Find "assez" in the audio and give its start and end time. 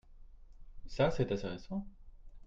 1.31-1.45